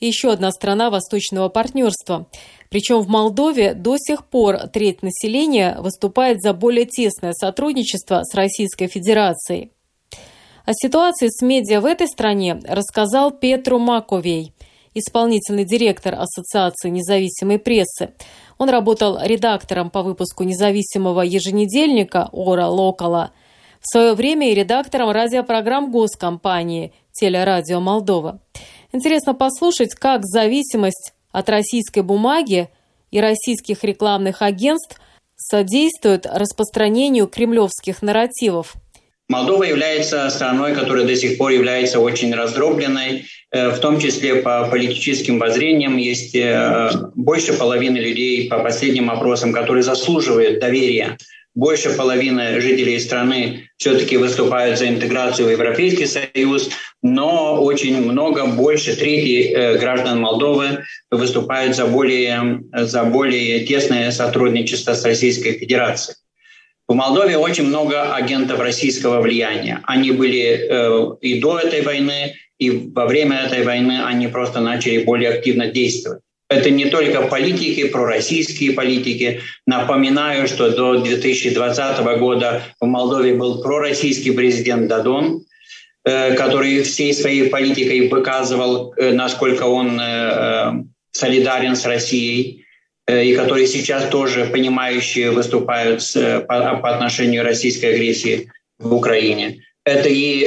[0.00, 2.26] Еще одна страна восточного партнерства.
[2.68, 8.88] Причем в Молдове до сих пор треть населения выступает за более тесное сотрудничество с Российской
[8.88, 9.70] Федерацией.
[10.66, 14.52] О ситуации с медиа в этой стране рассказал Петру Маковей,
[14.94, 18.14] исполнительный директор Ассоциации независимой прессы.
[18.58, 23.32] Он работал редактором по выпуску независимого еженедельника «Ора Локала»,
[23.84, 28.40] в свое время и редактором радиопрограмм госкомпании «Телерадио Молдова».
[28.92, 32.70] Интересно послушать, как зависимость от российской бумаги
[33.10, 34.98] и российских рекламных агентств
[35.36, 38.74] содействует распространению кремлевских нарративов.
[39.28, 44.66] Молдова является страной, которая до сих пор является очень раздробленной, э, в том числе по
[44.70, 45.98] политическим воззрениям.
[45.98, 51.18] Есть э, больше половины людей по последним опросам, которые заслуживают доверия
[51.54, 56.70] больше половины жителей страны все-таки выступают за интеграцию в Европейский Союз,
[57.02, 64.94] но очень много, больше трети э, граждан Молдовы выступают за более, за более тесное сотрудничество
[64.94, 66.16] с Российской Федерацией.
[66.86, 69.80] В Молдове очень много агентов российского влияния.
[69.84, 75.04] Они были э, и до этой войны, и во время этой войны они просто начали
[75.04, 76.20] более активно действовать.
[76.54, 79.40] Это не только политики, пророссийские политики.
[79.66, 85.44] Напоминаю, что до 2020 года в Молдове был пророссийский президент Дадон.
[86.04, 89.98] который всей своей политикой выказывал, насколько он
[91.12, 92.66] солидарен с Россией,
[93.08, 96.02] и которые сейчас тоже понимающие выступают
[96.46, 99.62] по, отношению к российской агрессии в Украине.
[99.84, 100.46] Это и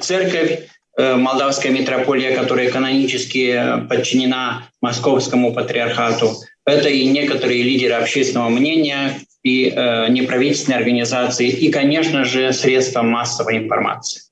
[0.00, 0.68] церковь,
[1.16, 6.36] молдавская митрополия, которая канонически подчинена московскому патриархату.
[6.66, 13.58] Это и некоторые лидеры общественного мнения, и э, неправительственные организации, и, конечно же, средства массовой
[13.58, 14.22] информации.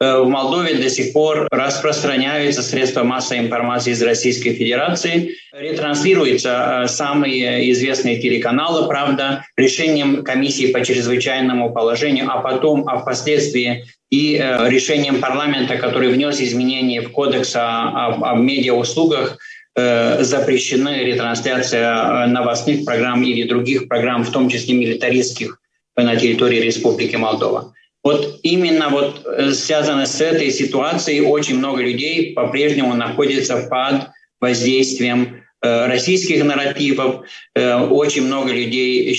[0.00, 6.88] Э, в Молдове до сих пор распространяются средства массовой информации из Российской Федерации, ретранслируются э,
[6.88, 14.68] самые известные телеканалы, правда, решением комиссии по чрезвычайному положению, а потом, а впоследствии и э,
[14.70, 19.38] решением парламента, который внес изменения в кодекс о, о, медиауслугах,
[19.74, 25.60] запрещены ретрансляция новостных программ или других программ, в том числе милитаристских,
[25.96, 27.74] на территории Республики Молдова.
[28.04, 34.08] Вот именно вот э, связано с этой ситуацией очень много людей по-прежнему находятся под
[34.40, 37.22] воздействием Э, российских нарративов.
[37.56, 39.12] Э, очень много людей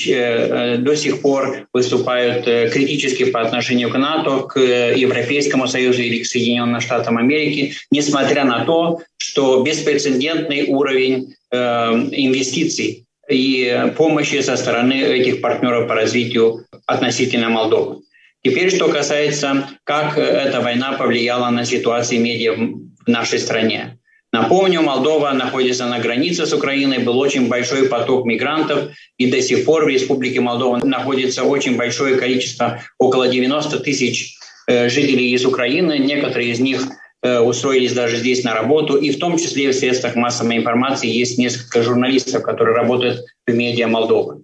[0.77, 6.79] до сих пор выступают критически по отношению к НАТО, к Европейскому Союзу или к Соединенным
[6.79, 15.87] Штатам Америки, несмотря на то, что беспрецедентный уровень инвестиций и помощи со стороны этих партнеров
[15.87, 18.01] по развитию относительно Молдовы.
[18.43, 23.99] Теперь, что касается, как эта война повлияла на ситуацию медиа в нашей стране.
[24.31, 29.65] Напомню, Молдова находится на границе с Украиной, был очень большой поток мигрантов, и до сих
[29.65, 35.97] пор в Республике Молдова находится очень большое количество, около 90 тысяч э, жителей из Украины.
[35.97, 36.83] Некоторые из них
[37.23, 41.39] э, устроились даже здесь на работу, и в том числе в средствах массовой информации есть
[41.39, 44.43] несколько журналистов, которые работают в медиа Молдовы.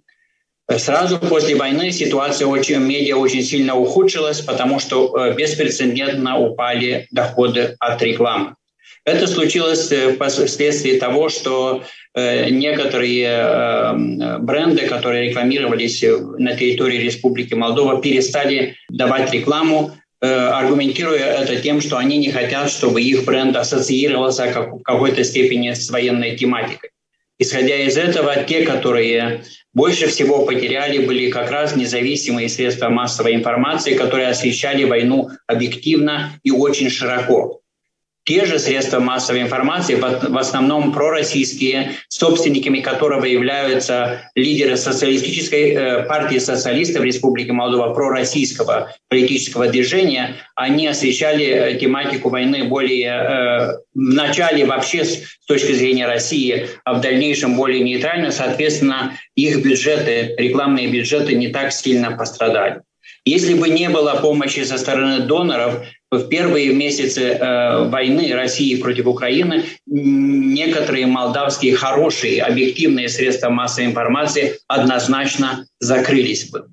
[0.67, 7.75] Сразу после войны ситуация очень, медиа очень сильно ухудшилась, потому что э, беспрецедентно упали доходы
[7.79, 8.55] от рекламы.
[9.03, 11.83] Это случилось вследствие э, того, что
[12.15, 13.93] э, некоторые
[14.39, 16.03] бренды, которые рекламировались
[16.39, 23.03] на территории Республики Молдова, перестали давать рекламу, аргументируя это тем, что они не хотят, чтобы
[23.03, 26.89] их бренд ассоциировался в какой-то степени с военной тематикой.
[27.37, 29.43] Исходя из этого, те, которые
[29.73, 36.51] больше всего потеряли, были как раз независимые средства массовой информации, которые освещали войну объективно и
[36.51, 37.61] очень широко
[38.25, 46.39] те же средства массовой информации, в основном пророссийские, собственниками которого являются лидеры социалистической э, партии
[46.39, 54.65] социалистов Республики Молдова, пророссийского политического движения, они освещали э, тематику войны более э, в начале
[54.65, 61.35] вообще с точки зрения России, а в дальнейшем более нейтрально, соответственно, их бюджеты, рекламные бюджеты
[61.35, 62.81] не так сильно пострадали.
[63.25, 69.07] Если бы не было помощи со стороны доноров, в первые месяцы э, войны России против
[69.07, 76.67] Украины некоторые молдавские хорошие объективные средства массовой информации однозначно закрылись бы.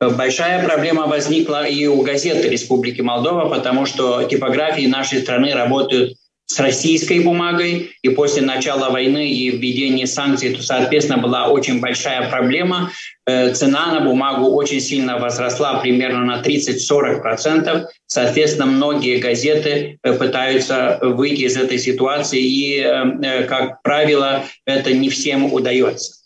[0.00, 6.60] Большая проблема возникла и у газеты Республики Молдова, потому что типографии нашей страны работают с
[6.60, 12.92] российской бумагой, и после начала войны и введения санкций, то, соответственно, была очень большая проблема.
[13.26, 17.86] Э, цена на бумагу очень сильно возросла, примерно на 30-40%.
[18.06, 25.08] Соответственно, многие газеты э, пытаются выйти из этой ситуации, и, э, как правило, это не
[25.08, 26.23] всем удается.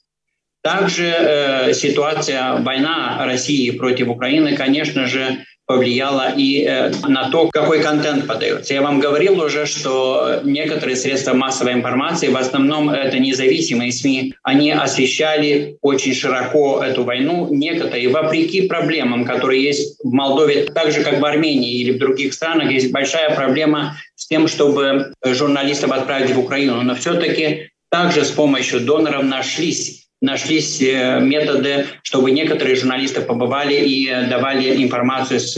[0.68, 8.26] Также ситуация, война России против Украины, конечно же, повлияло и э, на то, какой контент
[8.26, 8.72] подается.
[8.72, 14.72] Я вам говорил уже, что некоторые средства массовой информации, в основном это независимые СМИ, они
[14.72, 17.48] освещали очень широко эту войну.
[17.50, 22.32] Некоторые, вопреки проблемам, которые есть в Молдове, так же, как в Армении или в других
[22.32, 26.80] странах, есть большая проблема с тем, чтобы журналистов отправить в Украину.
[26.80, 34.06] Но все-таки также с помощью доноров нашлись нашлись э, методы, чтобы некоторые журналисты побывали и
[34.28, 35.54] давали информацию с,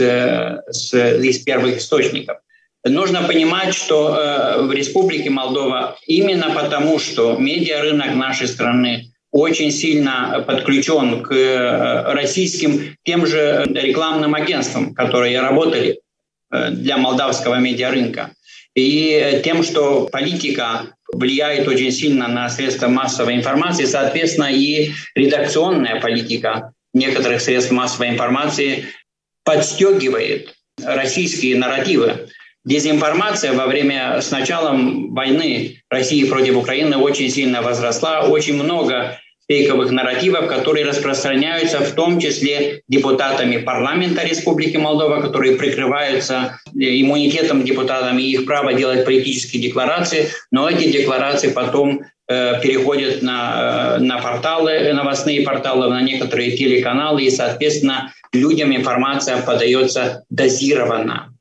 [0.69, 2.37] с, из первых источников.
[2.83, 10.43] Нужно понимать, что э, в Республике Молдова именно потому, что медиарынок нашей страны очень сильно
[10.45, 15.99] подключен к э, российским тем же рекламным агентствам, которые работали
[16.49, 18.31] для молдавского медиарынка.
[18.75, 26.73] И тем, что политика влияет очень сильно на средства массовой информации, соответственно, и редакционная политика
[26.93, 28.85] некоторых средств массовой информации
[29.43, 32.27] подстегивает российские нарративы.
[32.63, 38.21] Дезинформация во время с началом войны России против Украины очень сильно возросла.
[38.21, 39.19] Очень много
[39.51, 47.63] фейковых нарративов, которые распространяются в том числе депутатами парламента Республики Молдова, которые прикрываются э, иммунитетом
[47.63, 51.99] депутатам и их право делать политические декларации, но эти декларации потом
[52.29, 60.23] э, переходят на, на порталы, новостные порталы, на некоторые телеканалы, и, соответственно, людям информация подается
[60.29, 61.33] дозированно.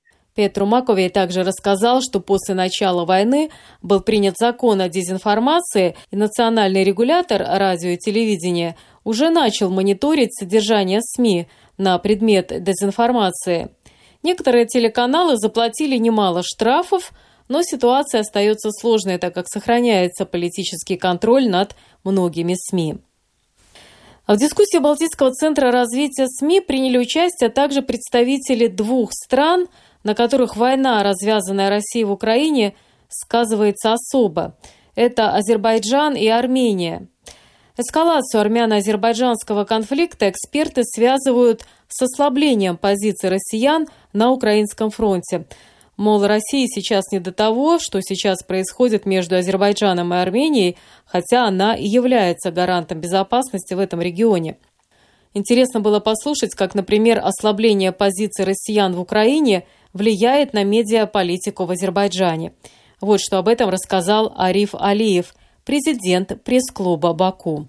[0.49, 3.51] Петру Маковей также рассказал, что после начала войны
[3.83, 8.75] был принят закон о дезинформации, и национальный регулятор радио и телевидения
[9.05, 13.69] уже начал мониторить содержание СМИ на предмет дезинформации.
[14.23, 17.13] Некоторые телеканалы заплатили немало штрафов,
[17.49, 22.97] но ситуация остается сложной, так как сохраняется политический контроль над многими СМИ.
[24.27, 29.67] В дискуссии Балтийского центра развития СМИ приняли участие также представители двух стран–
[30.03, 32.75] на которых война, развязанная Россией в Украине,
[33.09, 34.57] сказывается особо.
[34.95, 37.09] Это Азербайджан и Армения.
[37.77, 45.47] Эскалацию армяно-азербайджанского конфликта эксперты связывают с ослаблением позиций россиян на украинском фронте.
[45.97, 51.75] Мол, России сейчас не до того, что сейчас происходит между Азербайджаном и Арменией, хотя она
[51.75, 54.57] и является гарантом безопасности в этом регионе.
[55.33, 62.55] Интересно было послушать, как, например, ослабление позиций россиян в Украине– влияет на медиаполитику в Азербайджане.
[63.01, 65.35] Вот что об этом рассказал Ариф Алиев,
[65.65, 67.69] президент пресс-клуба «Баку».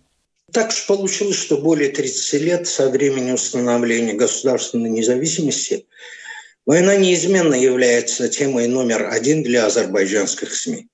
[0.51, 5.87] Так уж получилось, что более 30 лет со времени установления государственной независимости
[6.65, 10.87] война неизменно является темой номер один для азербайджанских СМИ.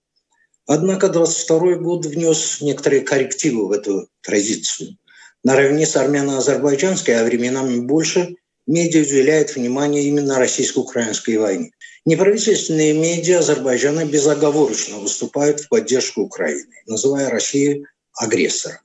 [0.68, 4.98] Однако 22 год внес некоторые коррективы в эту традицию.
[5.44, 8.36] Наравне с армяно-азербайджанской, а временами больше–
[8.68, 11.72] медиа уделяет внимание именно российско-украинской войне.
[12.06, 18.80] Неправительственные медиа Азербайджана безоговорочно выступают в поддержку Украины, называя Россию агрессором.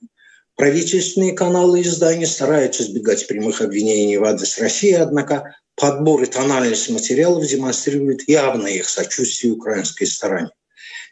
[0.55, 6.89] Правительственные каналы и издания стараются избегать прямых обвинений в адрес России, однако подбор и тональность
[6.89, 10.49] материалов демонстрирует явное их сочувствие украинской стороне.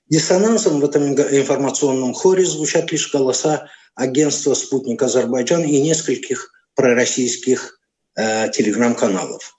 [0.10, 7.80] Диссонансом в этом информационном хоре звучат лишь голоса агентства «Спутник Азербайджан» и нескольких пророссийских
[8.18, 9.56] Э, телеграм-каналов.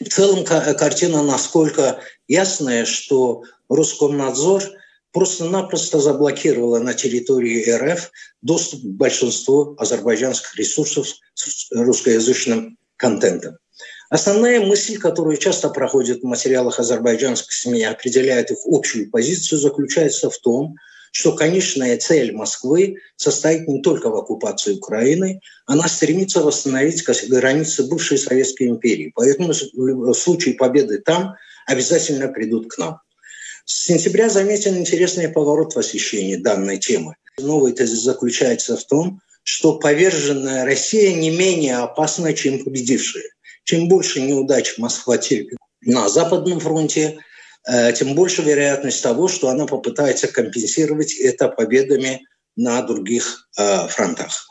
[0.00, 4.62] В целом картина насколько ясная, что Роскомнадзор
[5.10, 8.10] просто-напросто заблокировала на территории РФ
[8.42, 13.56] доступ к большинству азербайджанских ресурсов с русскоязычным контентом.
[14.10, 20.36] Основная мысль, которая часто проходит в материалах азербайджанских СМИ, определяет их общую позицию, заключается в
[20.38, 20.76] том,
[21.12, 28.18] что конечная цель Москвы состоит не только в оккупации Украины, она стремится восстановить границы бывшей
[28.18, 29.12] Советской империи.
[29.14, 31.34] Поэтому в случае победы там
[31.66, 33.00] обязательно придут к нам.
[33.64, 37.16] С сентября заметен интересный поворот в освещении данной темы.
[37.38, 43.24] Новый тезис заключается в том, что поверженная Россия не менее опасна, чем победившая.
[43.64, 47.27] Чем больше неудач Москва терпит на Западном фронте, Э,
[47.94, 52.20] тем больше вероятность того, что она попытается компенсировать это победами
[52.58, 54.48] на других э, фронтах.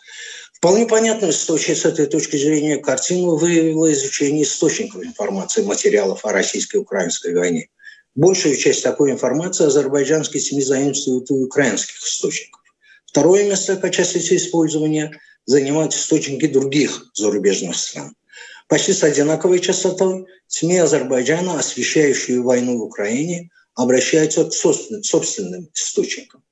[0.54, 7.36] Вполне понятно, что с этой точки зрения картину выявило изучение источников информации, материалов о российско-украинской
[7.36, 7.68] войне.
[8.16, 12.62] Большую часть такой информации азербайджанские СМИ заимствуют у украинских источников.
[13.06, 15.12] Второе место по части использования
[15.46, 18.16] занимают источники других зарубежных стран.
[18.68, 26.44] Почти с одинаковой частотой СМИ Азербайджана, освещающие войну в Украине, обращаются к собственным источникам.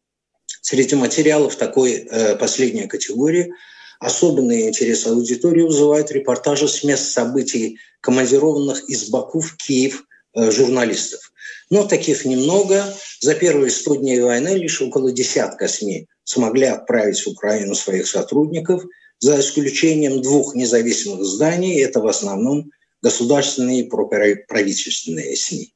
[0.61, 3.51] Среди материалов такой э, последней категории
[3.99, 11.33] особенный интерес аудитории вызывают репортажи с мест событий командированных из Баку в Киев э, журналистов.
[11.69, 12.85] Но таких немного.
[13.19, 18.85] За первые 100 дней войны лишь около десятка СМИ смогли отправить в Украину своих сотрудников–
[19.19, 23.89] за исключением двух независимых зданий, это в основном государственные и
[24.47, 25.73] правительственные СМИ.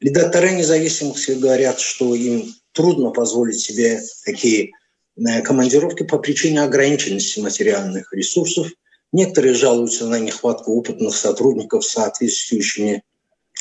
[0.00, 4.70] Редакторы независимых СМИ говорят, что им трудно позволить себе такие
[5.16, 8.68] э, командировки по причине ограниченности материальных ресурсов.
[9.12, 13.02] Некоторые жалуются на нехватку опытных сотрудников с соответствующими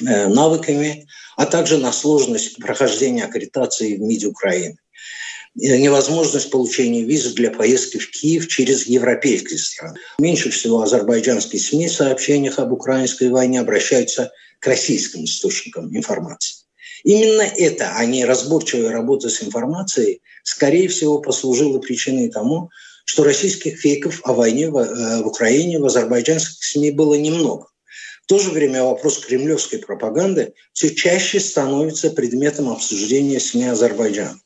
[0.02, 4.78] э, навыками, а также на сложность прохождения аккредитации в МИДе Украины
[5.58, 10.00] невозможность получения визы для поездки в Киев через европейские страны.
[10.20, 16.64] Меньше всего азербайджанские СМИ в сообщениях об украинской войне обращаются к российским источникам информации.
[17.04, 22.70] Именно это, а не разборчивая работа с информацией, скорее всего, послужило причиной тому,
[23.06, 27.68] что российских фейков о войне в, э, Украине в азербайджанских СМИ было немного.
[28.24, 34.38] В то же время вопрос кремлевской пропаганды все чаще становится предметом обсуждения СМИ Азербайджана.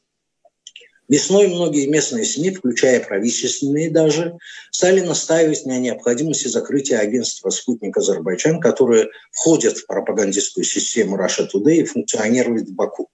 [1.11, 4.37] Весной многие местные СМИ, включая правительственные даже,
[4.71, 11.81] стали настаивать на необходимости закрытия агентства «Спутник Азербайджан», которое входит в пропагандистскую систему Russia Today
[11.81, 13.09] и функционирует в Баку.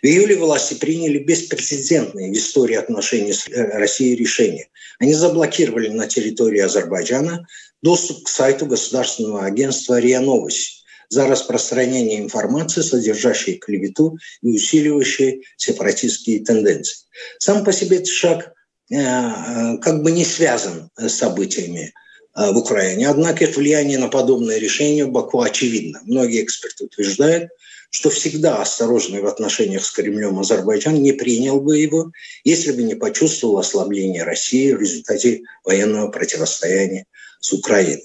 [0.00, 4.68] В июле власти приняли беспрецедентные в истории отношений с э, Россией решение.
[5.00, 7.48] Они заблокировали на территории Азербайджана
[7.82, 16.44] доступ к сайту государственного агентства РИА Новости за распространение информации, содержащей клевету и усиливающей сепаратистские
[16.44, 16.96] тенденции.
[17.38, 18.52] Сам по себе этот шаг
[18.90, 21.92] э, э, как бы не связан с событиями
[22.36, 23.08] э, в Украине.
[23.08, 26.00] Однако их влияние на подобные решения в Баку очевидно.
[26.04, 27.50] Многие эксперты утверждают,
[27.90, 32.10] что всегда осторожный в отношениях с Кремлем Азербайджан не принял бы его,
[32.42, 37.06] если бы не почувствовал ослабление России в результате военного противостояния
[37.38, 38.04] с Украиной.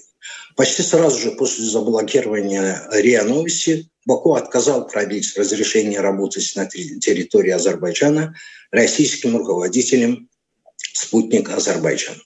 [0.56, 8.34] Почти сразу же после заблокирования РИА Новости Баку отказал продлить разрешение работать на территории Азербайджана
[8.70, 10.28] российским руководителем
[10.76, 12.20] «Спутник Азербайджана».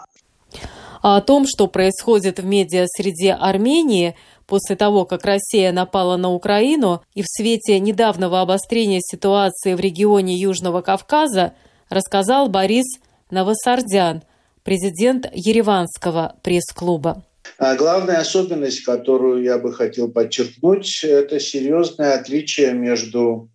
[1.03, 4.17] О том, что происходит в медиа среде Армении
[4.47, 10.35] после того, как Россия напала на Украину и в свете недавнего обострения ситуации в регионе
[10.35, 11.55] Южного Кавказа,
[11.91, 12.87] рассказал Борис
[13.31, 14.23] Новосардян,
[14.63, 17.23] президент Ереванского пресс-клуба.
[17.59, 23.51] А главная особенность, которую я бы хотел подчеркнуть, это серьезное отличие между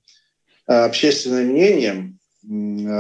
[0.68, 2.20] а, общественным мнением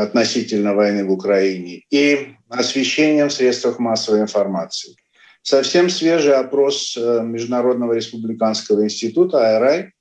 [0.02, 4.96] относительно войны в Украине и освещением в средствах массовой информации.
[5.42, 9.92] Совсем свежий опрос э, Международного республиканского института АРАЙ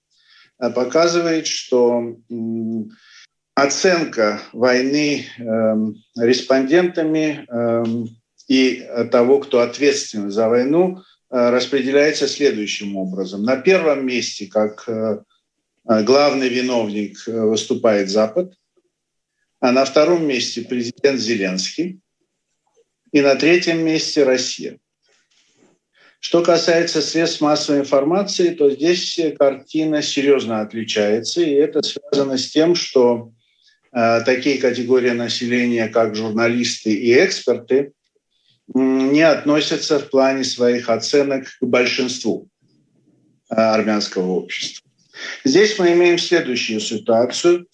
[0.61, 2.16] э, показывает, что
[3.55, 8.09] оценка войны эм, респондентами эм,
[8.49, 8.82] и
[9.12, 13.42] того, кто ответственен за войну, э, распределяется следующим образом.
[13.42, 15.18] На первом месте, как э,
[15.88, 18.55] э, главный виновник, выступает Запад,
[19.61, 22.01] а на втором месте президент Зеленский,
[23.12, 24.78] и на третьем месте Россия.
[26.20, 32.74] Что касается средств массовой информации, то здесь картина серьезно отличается, и это связано с тем,
[32.74, 33.32] что
[33.92, 37.92] э, такие категории населения, как журналисты и эксперты,
[38.75, 42.49] не относятся в плане своих оценок к большинству
[43.51, 44.89] э, армянского общества.
[45.45, 47.66] Здесь мы имеем следующую ситуацию,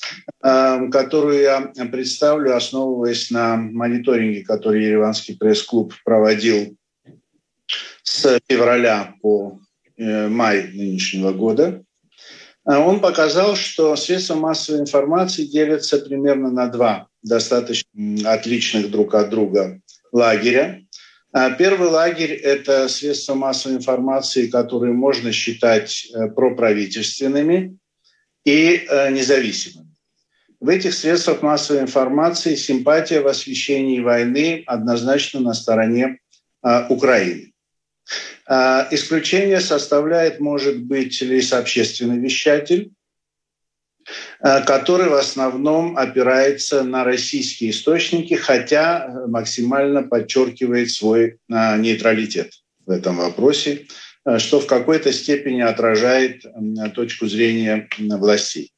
[0.43, 6.77] э, которую я представлю, основываясь на мониторинге, который Ереванский пресс-клуб проводил
[8.03, 9.59] с февраля по
[9.97, 11.83] э, май нынешнего года.
[12.67, 19.81] Он показал, что средства массовой информации делятся примерно на два достаточно отличных друг от друга
[20.13, 20.84] лагеря.
[21.37, 27.76] А первый лагерь– это средства массовой информации, которые можно считать э, проправительственными
[28.45, 29.91] и э, независимыми.
[30.61, 36.20] В этих средствах массовой информации симпатия в освещении войны однозначно на стороне
[36.62, 37.51] э, Украины.
[38.47, 42.93] Исключение составляет, может быть, лишь общественный вещатель,
[44.41, 52.53] который в основном опирается на российские источники, хотя максимально подчеркивает свой э, нейтралитет
[52.87, 53.87] в этом вопросе,
[54.27, 56.43] э, что в какой-то степени отражает
[56.95, 58.75] точку зрения властей.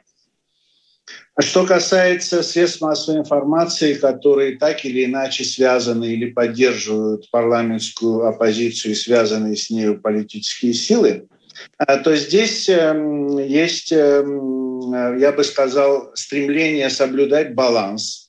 [1.38, 8.94] Что касается средств массовой информации, которые так или иначе связаны или поддерживают парламентскую оппозицию и
[8.94, 11.28] связанные с ней политические силы,
[11.78, 18.28] то здесь эм, есть, эм, я бы сказал, стремление соблюдать баланс.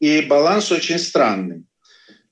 [0.00, 1.64] И баланс очень странный.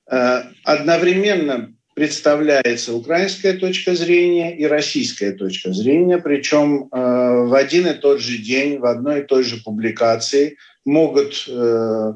[0.09, 7.93] Э, одновременно представляется украинская точка зрения и российская точка зрения, причем э, в один и
[7.93, 12.13] тот же день, в одной и той же публикации могут э,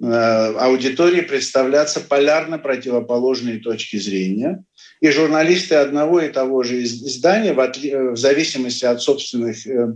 [0.00, 4.64] аудитории представляться полярно противоположные точки зрения–
[5.00, 9.92] и журналисты одного и того же издания, в, зависимости от собственных э,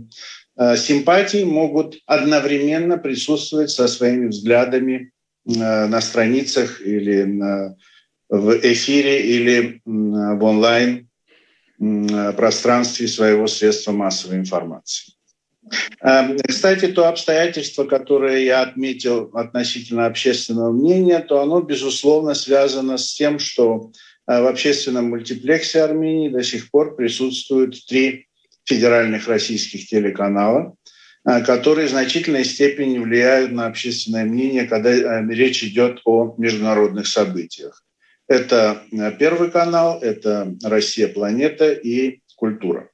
[0.57, 5.11] э, симпатий, могут одновременно присутствовать со своими взглядами
[5.47, 5.51] э,
[5.87, 7.73] на страницах или
[8.29, 11.09] в эфире или в онлайн
[12.37, 15.13] пространстве своего средства массовой информации.
[16.47, 23.37] Кстати, то обстоятельство, которое я отметил относительно общественного мнения, то оно, безусловно, связано с тем,
[23.37, 23.91] что
[24.25, 28.27] а в общественном мультиплексе Армении до сих пор присутствуют три
[28.63, 30.75] федеральных российских телеканала,
[31.23, 37.07] а, которые в значительной степени влияют на общественное мнение, когда а, речь идет о международных
[37.07, 37.83] событиях.
[38.27, 38.83] Это
[39.19, 41.09] Первый канал, это «Россия.
[41.09, 42.89] Планета» и «Культура».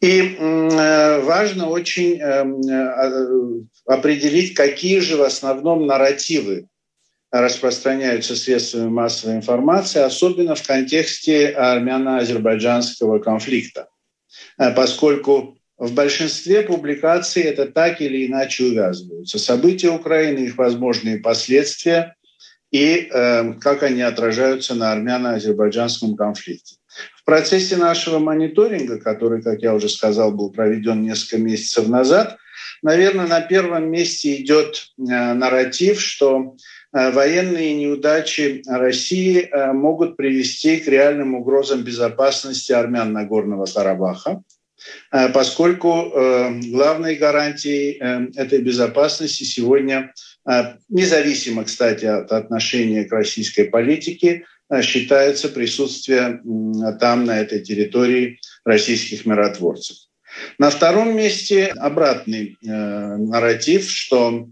[0.00, 2.20] И важно очень
[3.86, 6.68] определить, какие же в основном нарративы
[7.30, 13.88] распространяются средствами массовой информации, особенно в контексте армяно-азербайджанского конфликта,
[14.56, 19.38] поскольку в большинстве публикаций это так или иначе увязываются.
[19.38, 22.14] События Украины, их возможные последствия
[22.70, 26.76] и э, как они отражаются на армяно-азербайджанском конфликте.
[27.26, 32.38] Процессе нашего мониторинга, который, как я уже сказал, был проведен несколько месяцев назад,
[32.82, 36.54] наверное, на первом месте идет э, нарратив, что
[36.92, 44.42] э, военные неудачи России э, могут привести к реальным угрозам безопасности армян Нагорного Карабаха.
[45.10, 47.98] Поскольку главной гарантией
[48.36, 50.12] этой безопасности сегодня,
[50.90, 54.44] независимо, кстати, от отношения к российской политике,
[54.82, 56.40] считается присутствие
[57.00, 59.96] там, на этой территории, российских миротворцев.
[60.58, 64.48] На втором месте обратный нарратив, что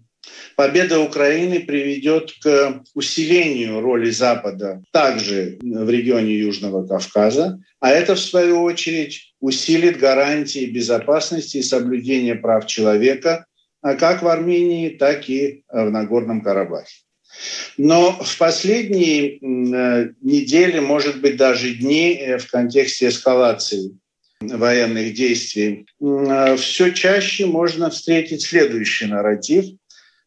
[0.56, 8.20] Победа Украины приведет к усилению роли Запада также в регионе Южного Кавказа, а это, в
[8.20, 13.46] свою очередь, усилит гарантии безопасности и соблюдения прав человека
[13.84, 17.03] а как в Армении, так и в Нагорном Карабахе.
[17.76, 23.98] Но в последние недели, может быть, даже дни э, в контексте эскалации
[24.40, 25.86] военных действий,
[26.56, 29.64] все чаще можно встретить следующий нарратив–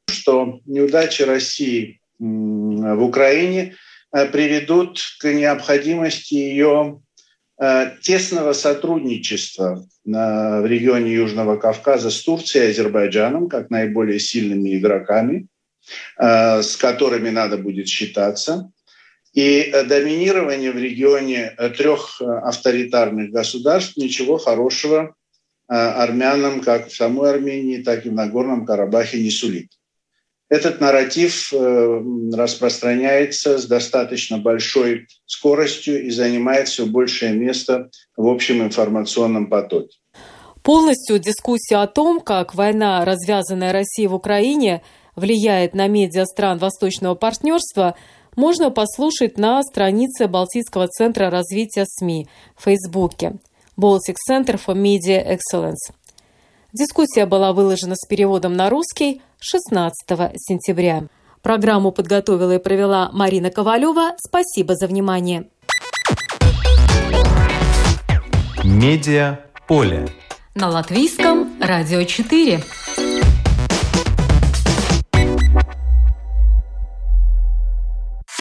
[0.10, 3.76] что неудачи России в Украине
[4.14, 7.02] э, приведут к необходимости ее
[7.62, 15.42] э, тесного сотрудничества в регионе Южного Кавказа с Турцией и Азербайджаном как наиболее сильными игроками,
[15.42, 15.57] э,
[16.18, 18.72] с которыми надо будет считаться.
[19.34, 25.16] И доминирование в регионе трех авторитарных государств ничего хорошего
[25.68, 29.72] армянам как в самой Армении, так и в Нагорном Карабахе не сулит.
[30.50, 38.64] Этот нарратив э, распространяется с достаточно большой скоростью и занимает все большее место в общем
[38.64, 39.98] информационном потоке.
[40.64, 44.84] Полностью дискуссию о том, как война, развязанная Россией в Украине,
[45.18, 47.96] влияет на медиа стран Восточного партнерства,
[48.38, 53.34] можно послушать на странице Балтийского центра развития СМИ в Фейсбуке
[53.78, 55.94] Baltic Center for Media Excellence.
[56.72, 59.94] Дискуссия была выложена с переводом на русский 16
[60.36, 61.04] сентября.
[61.42, 64.16] Программу подготовила и провела Марина Ковалева.
[64.18, 65.50] Спасибо за внимание.
[68.64, 70.08] Медиа поле.
[70.56, 72.62] На латвийском радио 4.